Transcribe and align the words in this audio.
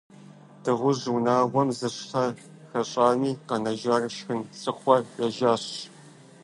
Дыгъужь 0.63 1.05
унагъуэм 1.15 1.69
зы 1.77 1.87
щхьэ 1.95 2.25
хэщӀами, 2.71 3.31
къэнэжахэр 3.47 4.13
шхын 4.17 4.41
лъыхъуэ 4.61 4.97
ежьащ. 5.25 5.65